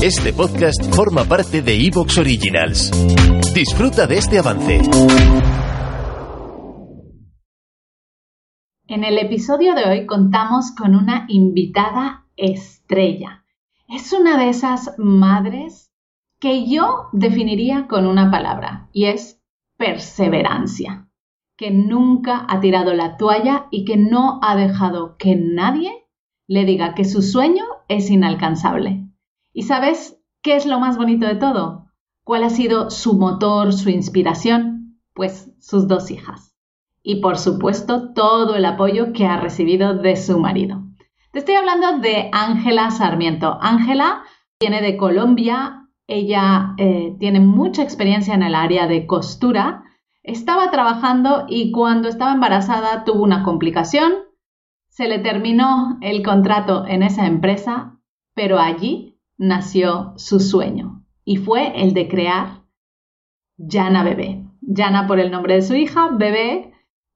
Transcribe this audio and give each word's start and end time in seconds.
Este 0.00 0.32
podcast 0.32 0.94
forma 0.94 1.24
parte 1.24 1.60
de 1.60 1.74
Evox 1.74 2.18
Originals. 2.18 2.92
Disfruta 3.52 4.06
de 4.06 4.18
este 4.18 4.38
avance. 4.38 4.80
En 8.86 9.02
el 9.02 9.18
episodio 9.18 9.74
de 9.74 9.86
hoy 9.86 10.06
contamos 10.06 10.70
con 10.70 10.94
una 10.94 11.26
invitada 11.26 12.28
estrella. 12.36 13.44
Es 13.88 14.12
una 14.12 14.38
de 14.38 14.50
esas 14.50 14.94
madres 14.98 15.90
que 16.38 16.70
yo 16.70 17.08
definiría 17.12 17.88
con 17.88 18.06
una 18.06 18.30
palabra 18.30 18.90
y 18.92 19.06
es 19.06 19.42
perseverancia, 19.78 21.08
que 21.56 21.72
nunca 21.72 22.46
ha 22.48 22.60
tirado 22.60 22.94
la 22.94 23.16
toalla 23.16 23.66
y 23.72 23.84
que 23.84 23.96
no 23.96 24.38
ha 24.44 24.54
dejado 24.54 25.16
que 25.16 25.34
nadie 25.34 25.90
le 26.46 26.64
diga 26.64 26.94
que 26.94 27.04
su 27.04 27.20
sueño 27.20 27.64
es 27.88 28.10
inalcanzable. 28.10 29.08
¿Y 29.58 29.64
sabes 29.64 30.16
qué 30.40 30.54
es 30.54 30.66
lo 30.66 30.78
más 30.78 30.96
bonito 30.96 31.26
de 31.26 31.34
todo? 31.34 31.86
¿Cuál 32.22 32.44
ha 32.44 32.48
sido 32.48 32.90
su 32.90 33.14
motor, 33.18 33.72
su 33.72 33.90
inspiración? 33.90 35.00
Pues 35.14 35.50
sus 35.58 35.88
dos 35.88 36.12
hijas. 36.12 36.54
Y 37.02 37.16
por 37.16 37.38
supuesto 37.38 38.12
todo 38.12 38.54
el 38.54 38.64
apoyo 38.64 39.12
que 39.12 39.26
ha 39.26 39.36
recibido 39.40 39.94
de 39.94 40.14
su 40.14 40.38
marido. 40.38 40.84
Te 41.32 41.40
estoy 41.40 41.56
hablando 41.56 41.98
de 41.98 42.30
Ángela 42.32 42.92
Sarmiento. 42.92 43.58
Ángela 43.60 44.22
viene 44.60 44.80
de 44.80 44.96
Colombia, 44.96 45.88
ella 46.06 46.74
eh, 46.78 47.16
tiene 47.18 47.40
mucha 47.40 47.82
experiencia 47.82 48.34
en 48.34 48.44
el 48.44 48.54
área 48.54 48.86
de 48.86 49.08
costura, 49.08 49.82
estaba 50.22 50.70
trabajando 50.70 51.46
y 51.48 51.72
cuando 51.72 52.08
estaba 52.08 52.32
embarazada 52.32 53.02
tuvo 53.02 53.24
una 53.24 53.42
complicación, 53.42 54.12
se 54.86 55.08
le 55.08 55.18
terminó 55.18 55.98
el 56.00 56.22
contrato 56.22 56.86
en 56.86 57.02
esa 57.02 57.26
empresa, 57.26 57.98
pero 58.34 58.60
allí 58.60 59.07
nació 59.38 60.12
su 60.16 60.40
sueño 60.40 61.04
y 61.24 61.36
fue 61.36 61.82
el 61.82 61.94
de 61.94 62.08
crear 62.08 62.64
Yana 63.56 64.04
Bebé. 64.04 64.44
Yana 64.60 65.06
por 65.06 65.20
el 65.20 65.30
nombre 65.30 65.54
de 65.54 65.62
su 65.62 65.74
hija, 65.74 66.10
Bebé. 66.12 66.72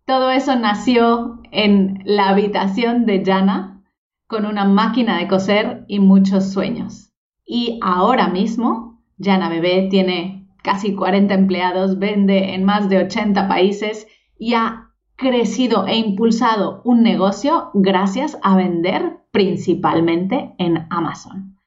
Todo 0.06 0.30
eso 0.30 0.56
nació 0.56 1.40
en 1.50 2.02
la 2.04 2.28
habitación 2.30 3.06
de 3.06 3.22
Yana 3.22 3.84
con 4.26 4.46
una 4.46 4.64
máquina 4.64 5.18
de 5.18 5.28
coser 5.28 5.84
y 5.88 6.00
muchos 6.00 6.52
sueños. 6.52 7.12
Y 7.44 7.78
ahora 7.82 8.28
mismo, 8.28 9.02
Yana 9.18 9.48
Bebé 9.48 9.88
tiene 9.90 10.48
casi 10.62 10.94
40 10.94 11.34
empleados, 11.34 11.98
vende 11.98 12.54
en 12.54 12.64
más 12.64 12.88
de 12.88 12.98
80 12.98 13.48
países 13.48 14.06
y 14.38 14.54
ha 14.54 14.90
crecido 15.16 15.86
e 15.86 15.96
impulsado 15.96 16.82
un 16.84 17.02
negocio 17.02 17.70
gracias 17.74 18.38
a 18.42 18.56
vender 18.56 19.18
principalmente 19.30 20.54
en 20.58 20.86
Amazon. 20.90 21.58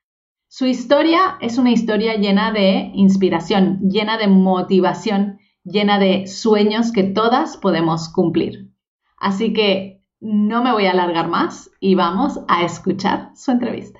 Su 0.47 0.65
historia 0.65 1.37
es 1.41 1.57
una 1.57 1.71
historia 1.71 2.15
llena 2.15 2.51
de 2.51 2.91
inspiración, 2.93 3.79
llena 3.89 4.17
de 4.17 4.27
motivación, 4.27 5.39
llena 5.63 5.99
de 5.99 6.27
sueños 6.27 6.91
que 6.91 7.03
todas 7.03 7.57
podemos 7.57 8.09
cumplir. 8.09 8.71
Así 9.17 9.53
que 9.53 10.03
no 10.19 10.63
me 10.63 10.71
voy 10.71 10.85
a 10.85 10.91
alargar 10.91 11.27
más 11.27 11.71
y 11.79 11.95
vamos 11.95 12.39
a 12.47 12.63
escuchar 12.63 13.31
su 13.35 13.51
entrevista. 13.51 13.99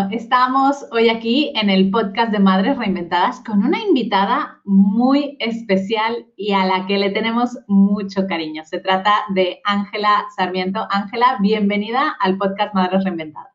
Bueno, 0.00 0.16
estamos 0.16 0.86
hoy 0.92 1.10
aquí 1.10 1.52
en 1.54 1.68
el 1.68 1.90
podcast 1.90 2.32
de 2.32 2.38
Madres 2.38 2.78
Reinventadas 2.78 3.40
con 3.40 3.62
una 3.62 3.82
invitada 3.82 4.58
muy 4.64 5.36
especial 5.40 6.26
y 6.38 6.52
a 6.52 6.64
la 6.64 6.86
que 6.86 6.96
le 6.96 7.10
tenemos 7.10 7.58
mucho 7.66 8.26
cariño. 8.26 8.62
Se 8.64 8.78
trata 8.78 9.12
de 9.34 9.60
Ángela 9.62 10.24
Sarmiento. 10.34 10.86
Ángela, 10.90 11.36
bienvenida 11.42 12.16
al 12.18 12.38
podcast 12.38 12.74
Madres 12.74 13.04
Reinventadas. 13.04 13.52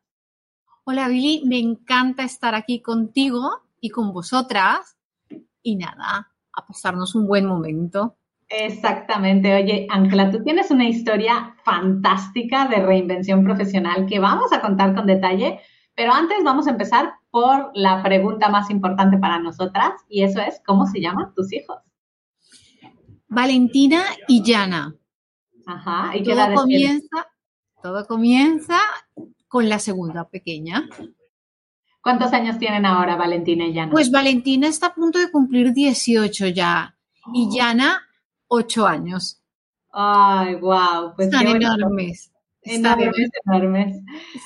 Hola 0.84 1.08
Billy, 1.08 1.42
me 1.46 1.58
encanta 1.58 2.22
estar 2.22 2.54
aquí 2.54 2.80
contigo 2.80 3.50
y 3.80 3.90
con 3.90 4.12
vosotras. 4.12 4.96
Y 5.62 5.74
nada, 5.74 6.32
a 6.52 6.64
pasarnos 6.64 7.16
un 7.16 7.26
buen 7.26 7.46
momento. 7.46 8.18
Exactamente. 8.48 9.52
Oye, 9.52 9.88
Ángela, 9.90 10.30
tú 10.30 10.44
tienes 10.44 10.70
una 10.70 10.88
historia 10.88 11.56
fantástica 11.64 12.68
de 12.68 12.76
reinvención 12.76 13.42
profesional 13.42 14.06
que 14.06 14.20
vamos 14.20 14.52
a 14.52 14.60
contar 14.60 14.94
con 14.94 15.06
detalle 15.06 15.58
pero 15.96 16.12
antes 16.12 16.44
vamos 16.44 16.66
a 16.66 16.70
empezar 16.70 17.14
por 17.30 17.72
la 17.74 18.02
pregunta 18.02 18.48
más 18.48 18.70
importante 18.70 19.18
para 19.18 19.40
nosotras 19.40 19.92
y 20.08 20.22
eso 20.22 20.40
es, 20.40 20.60
¿cómo 20.64 20.86
se 20.86 21.00
llaman 21.00 21.34
tus 21.34 21.52
hijos? 21.52 21.78
Valentina 23.26 24.02
y 24.28 24.42
Yana. 24.44 24.94
Ajá, 25.66 26.16
¿y 26.16 26.22
todo 26.22 26.54
comienza, 26.54 27.26
todo 27.82 28.06
comienza 28.06 28.78
con 29.48 29.68
la 29.68 29.78
segunda 29.78 30.28
pequeña. 30.28 30.88
¿Cuántos 32.02 32.32
años 32.32 32.58
tienen 32.58 32.86
ahora 32.86 33.16
Valentina 33.16 33.66
y 33.66 33.72
Yana? 33.72 33.90
Pues 33.90 34.10
Valentina 34.10 34.68
está 34.68 34.88
a 34.88 34.94
punto 34.94 35.18
de 35.18 35.30
cumplir 35.30 35.72
18 35.72 36.48
ya 36.48 36.96
y. 37.32 37.48
Yana 37.56 38.02
8 38.48 38.86
años. 38.86 39.42
Ay, 39.92 40.54
wow. 40.56 41.14
Pues 41.16 41.28
Están 41.28 41.48
enormes. 41.48 42.30
Enormes, 42.66 43.30
enormes. 43.44 43.96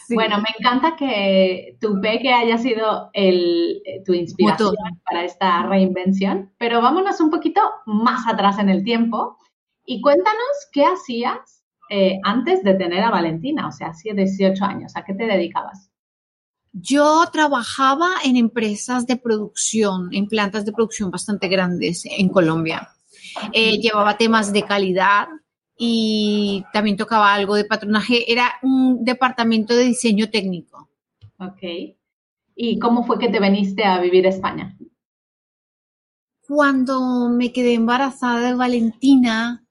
Bueno, 0.08 0.38
me 0.38 0.48
encanta 0.58 0.96
que 0.96 1.76
tu 1.80 2.00
peque 2.00 2.32
haya 2.32 2.58
sido 2.58 3.10
el, 3.12 3.82
eh, 3.84 4.02
tu 4.04 4.12
inspiración 4.12 4.74
para 5.04 5.24
esta 5.24 5.62
reinvención, 5.64 6.52
pero 6.58 6.80
vámonos 6.80 7.20
un 7.20 7.30
poquito 7.30 7.60
más 7.86 8.26
atrás 8.26 8.58
en 8.58 8.68
el 8.68 8.84
tiempo 8.84 9.38
y 9.84 10.00
cuéntanos 10.00 10.68
qué 10.72 10.84
hacías 10.84 11.64
eh, 11.88 12.20
antes 12.22 12.62
de 12.62 12.74
tener 12.74 13.02
a 13.02 13.10
Valentina, 13.10 13.66
o 13.66 13.72
sea, 13.72 13.88
hace 13.88 14.14
18 14.14 14.64
años, 14.64 14.92
¿a 14.94 15.04
qué 15.04 15.14
te 15.14 15.26
dedicabas? 15.26 15.90
Yo 16.72 17.24
trabajaba 17.32 18.10
en 18.24 18.36
empresas 18.36 19.06
de 19.06 19.16
producción, 19.16 20.08
en 20.12 20.28
plantas 20.28 20.64
de 20.64 20.72
producción 20.72 21.10
bastante 21.10 21.48
grandes 21.48 22.04
en 22.06 22.28
Colombia. 22.28 22.90
Eh, 23.52 23.78
llevaba 23.78 24.16
temas 24.16 24.52
de 24.52 24.62
calidad, 24.62 25.26
y 25.82 26.62
también 26.74 26.98
tocaba 26.98 27.32
algo 27.32 27.54
de 27.54 27.64
patronaje. 27.64 28.30
Era 28.30 28.52
un 28.60 29.02
departamento 29.02 29.74
de 29.74 29.84
diseño 29.84 30.28
técnico. 30.28 30.90
Ok. 31.38 31.96
¿Y 32.54 32.78
cómo 32.78 33.06
fue 33.06 33.18
que 33.18 33.30
te 33.30 33.40
viniste 33.40 33.84
a 33.84 33.98
vivir 33.98 34.26
a 34.26 34.28
España? 34.28 34.76
Cuando 36.46 37.30
me 37.30 37.50
quedé 37.50 37.72
embarazada 37.72 38.48
de 38.48 38.54
Valentina, 38.54 39.64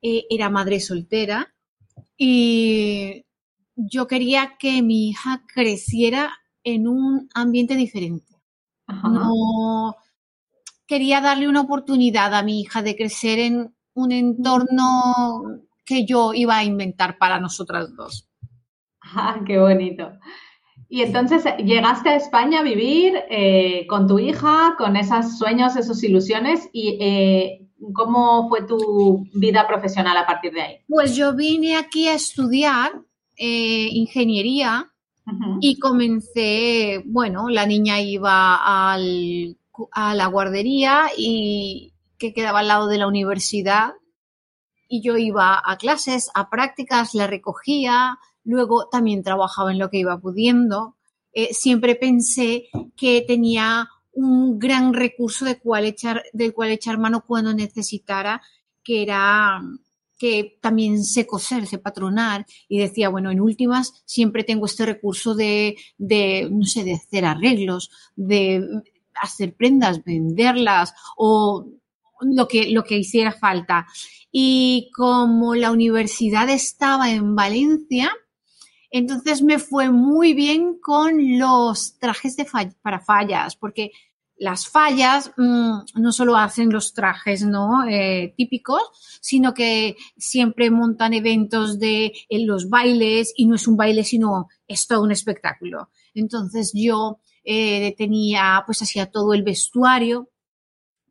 eh, 0.00 0.26
era 0.30 0.50
madre 0.50 0.78
soltera 0.78 1.52
y 2.16 3.24
yo 3.74 4.06
quería 4.06 4.56
que 4.60 4.82
mi 4.82 5.08
hija 5.08 5.42
creciera 5.52 6.30
en 6.62 6.86
un 6.86 7.28
ambiente 7.34 7.74
diferente. 7.74 8.36
No 8.86 9.96
quería 10.86 11.20
darle 11.20 11.48
una 11.48 11.62
oportunidad 11.62 12.34
a 12.34 12.44
mi 12.44 12.60
hija 12.60 12.82
de 12.82 12.94
crecer 12.94 13.40
en 13.40 13.75
un 13.96 14.12
entorno 14.12 15.60
que 15.84 16.04
yo 16.04 16.34
iba 16.34 16.58
a 16.58 16.64
inventar 16.64 17.16
para 17.18 17.40
nosotras 17.40 17.94
dos. 17.96 18.28
Ah, 19.00 19.40
qué 19.46 19.58
bonito. 19.58 20.12
Y 20.88 21.02
entonces 21.02 21.44
llegaste 21.64 22.10
a 22.10 22.16
España 22.16 22.60
a 22.60 22.62
vivir 22.62 23.14
eh, 23.30 23.86
con 23.88 24.06
tu 24.06 24.18
hija, 24.18 24.74
con 24.78 24.96
esos 24.96 25.38
sueños, 25.38 25.76
esas 25.76 26.02
ilusiones, 26.02 26.68
y 26.72 26.98
eh, 27.00 27.68
¿cómo 27.94 28.48
fue 28.48 28.66
tu 28.66 29.26
vida 29.34 29.66
profesional 29.66 30.16
a 30.16 30.26
partir 30.26 30.52
de 30.52 30.60
ahí? 30.60 30.76
Pues 30.86 31.16
yo 31.16 31.34
vine 31.34 31.76
aquí 31.76 32.06
a 32.06 32.14
estudiar 32.14 32.92
eh, 33.36 33.88
ingeniería 33.92 34.92
y 35.60 35.78
comencé, 35.78 37.02
bueno, 37.06 37.48
la 37.48 37.66
niña 37.66 38.00
iba 38.00 38.92
al, 38.92 39.56
a 39.90 40.14
la 40.14 40.26
guardería 40.26 41.06
y, 41.16 41.95
que 42.18 42.32
quedaba 42.32 42.60
al 42.60 42.68
lado 42.68 42.88
de 42.88 42.98
la 42.98 43.06
universidad 43.06 43.94
y 44.88 45.02
yo 45.02 45.16
iba 45.16 45.60
a 45.64 45.76
clases, 45.76 46.30
a 46.34 46.48
prácticas, 46.48 47.14
la 47.14 47.26
recogía, 47.26 48.18
luego 48.44 48.88
también 48.88 49.22
trabajaba 49.22 49.72
en 49.72 49.78
lo 49.78 49.90
que 49.90 49.98
iba 49.98 50.18
pudiendo. 50.18 50.96
Eh, 51.32 51.52
siempre 51.52 51.96
pensé 51.96 52.68
que 52.96 53.24
tenía 53.26 53.88
un 54.12 54.58
gran 54.58 54.94
recurso 54.94 55.44
de 55.44 55.58
cual 55.58 55.84
echar, 55.84 56.22
del 56.32 56.54
cual 56.54 56.70
echar 56.70 56.98
mano 56.98 57.24
cuando 57.26 57.52
necesitara, 57.52 58.40
que 58.82 59.02
era 59.02 59.60
que 60.18 60.58
también 60.62 61.04
sé 61.04 61.26
coser, 61.26 61.66
sé 61.66 61.78
patronar 61.78 62.46
y 62.68 62.78
decía, 62.78 63.10
bueno, 63.10 63.30
en 63.30 63.40
últimas 63.40 64.02
siempre 64.06 64.44
tengo 64.44 64.64
este 64.64 64.86
recurso 64.86 65.34
de, 65.34 65.76
de, 65.98 66.48
no 66.50 66.64
sé, 66.64 66.84
de 66.84 66.94
hacer 66.94 67.26
arreglos, 67.26 67.90
de 68.14 68.66
hacer 69.20 69.54
prendas, 69.54 70.02
venderlas 70.04 70.94
o 71.18 71.66
lo 72.20 72.48
que, 72.48 72.70
lo 72.70 72.84
que 72.84 72.98
hiciera 72.98 73.32
falta. 73.32 73.86
Y 74.30 74.90
como 74.94 75.54
la 75.54 75.70
universidad 75.70 76.48
estaba 76.50 77.10
en 77.10 77.34
Valencia, 77.34 78.12
entonces 78.90 79.42
me 79.42 79.58
fue 79.58 79.90
muy 79.90 80.34
bien 80.34 80.78
con 80.80 81.38
los 81.38 81.98
trajes 81.98 82.36
de 82.36 82.46
para 82.82 83.00
fallas, 83.00 83.56
porque 83.56 83.92
las 84.38 84.68
fallas 84.68 85.32
mm, 85.36 85.78
no 85.94 86.12
solo 86.12 86.36
hacen 86.36 86.70
los 86.70 86.92
trajes 86.92 87.42
¿no? 87.44 87.86
Eh, 87.88 88.34
típicos, 88.36 88.82
sino 89.20 89.54
que 89.54 89.96
siempre 90.16 90.70
montan 90.70 91.14
eventos 91.14 91.78
de 91.78 92.12
en 92.28 92.46
los 92.46 92.68
bailes 92.68 93.32
y 93.36 93.46
no 93.46 93.54
es 93.56 93.66
un 93.66 93.76
baile, 93.76 94.04
sino 94.04 94.48
es 94.68 94.86
todo 94.86 95.02
un 95.02 95.12
espectáculo. 95.12 95.90
Entonces 96.14 96.72
yo 96.74 97.20
eh, 97.44 97.94
tenía, 97.96 98.62
pues 98.66 98.82
hacía 98.82 99.10
todo 99.10 99.32
el 99.32 99.42
vestuario, 99.42 100.30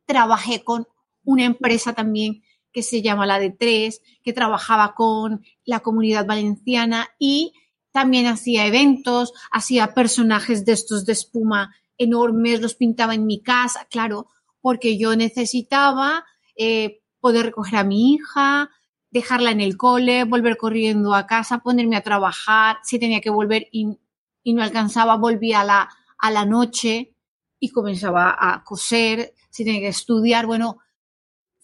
trabajé 0.04 0.62
con 0.62 0.86
una 1.26 1.44
empresa 1.44 1.92
también 1.92 2.42
que 2.72 2.82
se 2.82 3.02
llama 3.02 3.26
la 3.26 3.38
de 3.38 3.50
Tres, 3.50 4.00
que 4.22 4.32
trabajaba 4.32 4.94
con 4.94 5.44
la 5.64 5.80
comunidad 5.80 6.26
valenciana 6.26 7.08
y 7.18 7.52
también 7.90 8.26
hacía 8.26 8.66
eventos, 8.66 9.32
hacía 9.50 9.94
personajes 9.94 10.64
de 10.64 10.72
estos 10.72 11.06
de 11.06 11.12
espuma 11.12 11.74
enormes, 11.98 12.60
los 12.60 12.74
pintaba 12.74 13.14
en 13.14 13.26
mi 13.26 13.42
casa, 13.42 13.86
claro, 13.90 14.28
porque 14.60 14.98
yo 14.98 15.16
necesitaba 15.16 16.24
eh, 16.56 17.00
poder 17.20 17.46
recoger 17.46 17.78
a 17.78 17.84
mi 17.84 18.12
hija, 18.12 18.70
dejarla 19.10 19.50
en 19.50 19.62
el 19.62 19.78
cole, 19.78 20.24
volver 20.24 20.58
corriendo 20.58 21.14
a 21.14 21.26
casa, 21.26 21.60
ponerme 21.60 21.96
a 21.96 22.02
trabajar, 22.02 22.76
si 22.82 22.98
tenía 22.98 23.22
que 23.22 23.30
volver 23.30 23.68
y, 23.72 23.96
no 24.44 24.62
alcanzaba, 24.62 25.16
volvía 25.16 25.62
a 25.62 25.64
la, 25.64 25.88
a 26.18 26.30
la 26.30 26.44
noche 26.44 27.14
y 27.58 27.70
comenzaba 27.70 28.36
a 28.38 28.62
coser, 28.62 29.32
si 29.48 29.64
tenía 29.64 29.80
que 29.80 29.88
estudiar, 29.88 30.44
bueno, 30.44 30.78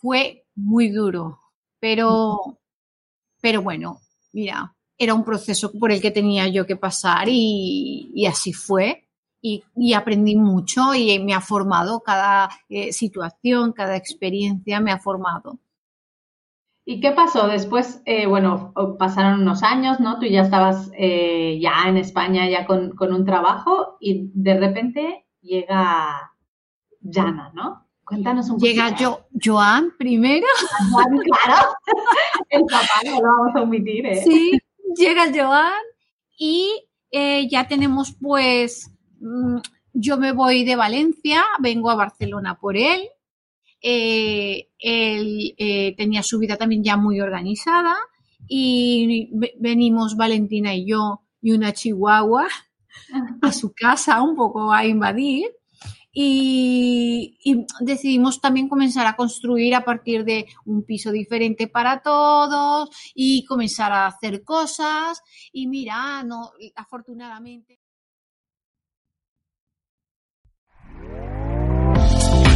fue 0.02 0.44
muy 0.54 0.90
duro, 0.90 1.38
pero, 1.80 2.58
pero 3.40 3.62
bueno, 3.62 4.00
mira, 4.32 4.74
era 4.98 5.14
un 5.14 5.24
proceso 5.24 5.72
por 5.72 5.92
el 5.92 6.02
que 6.02 6.10
tenía 6.10 6.48
yo 6.48 6.66
que 6.66 6.76
pasar 6.76 7.28
y, 7.28 8.10
y 8.14 8.26
así 8.26 8.52
fue 8.52 9.08
y, 9.42 9.92
aprendí 9.94 10.36
mucho 10.36 10.94
y 10.94 11.18
me 11.18 11.34
ha 11.34 11.40
formado 11.40 12.00
cada 12.00 12.48
eh, 12.68 12.92
situación, 12.92 13.72
cada 13.72 13.96
experiencia 13.96 14.80
me 14.80 14.92
ha 14.92 14.98
formado. 14.98 15.58
¿Y 16.84 17.00
qué 17.00 17.12
pasó 17.12 17.46
después? 17.48 18.02
Eh, 18.06 18.26
bueno, 18.26 18.72
pasaron 18.98 19.42
unos 19.42 19.62
años, 19.62 20.00
¿no? 20.00 20.18
Tú 20.18 20.26
ya 20.26 20.42
estabas 20.42 20.90
eh, 20.96 21.58
ya 21.60 21.88
en 21.88 21.96
España, 21.96 22.48
ya 22.48 22.66
con, 22.66 22.94
un 22.98 23.24
trabajo 23.24 23.96
y 24.00 24.30
de 24.34 24.58
repente 24.58 25.26
llega 25.40 26.32
Jana, 27.02 27.52
¿no? 27.54 27.81
Cuéntanos 28.12 28.46
un 28.50 28.56
poco. 28.56 28.66
Llega 28.66 28.96
yo, 28.96 29.26
Joan 29.42 29.92
primero. 29.98 30.46
Joan, 30.90 31.18
claro. 31.44 31.68
El 32.50 32.62
papá 32.62 33.00
no 33.04 33.20
lo 33.20 33.22
vamos 33.22 33.56
a 33.56 33.62
omitir, 33.62 34.06
¿eh? 34.06 34.22
Sí, 34.22 34.58
llega 34.96 35.32
Joan 35.34 35.82
y 36.38 36.70
ya 37.50 37.68
tenemos 37.68 38.14
pues 38.20 38.92
Mm, 39.22 39.58
yo 39.94 40.18
me 40.18 40.32
voy 40.32 40.64
de 40.64 40.74
Valencia, 40.76 41.44
vengo 41.60 41.90
a 41.90 41.94
Barcelona 41.94 42.58
por 42.58 42.76
él. 42.76 43.08
Eh, 43.80 44.68
él 44.78 45.54
eh, 45.58 45.94
tenía 45.96 46.22
su 46.22 46.38
vida 46.38 46.56
también 46.56 46.82
ya 46.84 46.96
muy 46.96 47.20
organizada 47.20 47.96
y 48.48 49.30
venimos 49.58 50.16
Valentina 50.16 50.74
y 50.74 50.86
yo 50.86 51.22
y 51.40 51.52
una 51.52 51.72
chihuahua 51.72 52.46
a 53.40 53.52
su 53.52 53.72
casa 53.72 54.22
un 54.22 54.36
poco 54.36 54.72
a 54.72 54.86
invadir 54.86 55.46
y, 56.12 57.38
decidimos 57.80 58.40
también 58.40 58.68
comenzar 58.68 59.06
a 59.06 59.16
construir 59.16 59.74
a 59.74 59.84
partir 59.84 60.24
de 60.24 60.46
un 60.64 60.84
piso 60.84 61.10
diferente 61.10 61.68
para 61.68 62.02
todos 62.02 62.90
y 63.14 63.44
comenzar 63.44 63.92
a 63.92 64.06
hacer 64.06 64.44
cosas. 64.44 65.22
Y 65.52 65.66
mira, 65.66 66.22
no, 66.24 66.52
afortunadamente 66.76 67.81